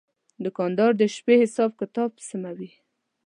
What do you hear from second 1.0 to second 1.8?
شپې حساب